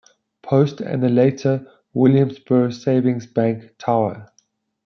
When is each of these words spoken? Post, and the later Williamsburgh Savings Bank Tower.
Post, 0.41 0.81
and 0.81 1.03
the 1.03 1.09
later 1.09 1.63
Williamsburgh 1.93 2.73
Savings 2.73 3.27
Bank 3.27 3.75
Tower. 3.77 4.33